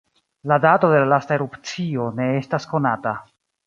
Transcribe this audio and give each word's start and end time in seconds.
La 0.51 0.57
dato 0.63 0.89
de 0.93 1.03
la 1.03 1.11
lasta 1.11 1.37
erupcio 1.37 2.09
ne 2.23 2.29
estas 2.43 2.71
konata. 2.75 3.19